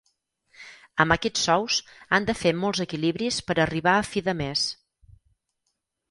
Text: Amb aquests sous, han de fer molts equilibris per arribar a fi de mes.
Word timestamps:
Amb 1.03 1.15
aquests 1.15 1.41
sous, 1.49 1.75
han 2.17 2.25
de 2.29 2.35
fer 2.39 2.53
molts 2.61 2.81
equilibris 2.85 3.37
per 3.49 3.57
arribar 3.65 3.93
a 3.99 4.07
fi 4.13 4.23
de 4.29 4.35
mes. 4.41 4.65